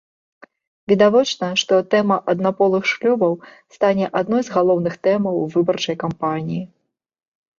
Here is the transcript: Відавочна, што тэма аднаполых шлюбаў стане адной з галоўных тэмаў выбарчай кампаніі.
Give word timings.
Відавочна, 0.91 1.47
што 1.61 1.73
тэма 1.91 2.17
аднаполых 2.33 2.83
шлюбаў 2.93 3.37
стане 3.77 4.05
адной 4.21 4.41
з 4.47 4.55
галоўных 4.55 4.93
тэмаў 5.09 5.35
выбарчай 5.57 5.95
кампаніі. 6.05 6.63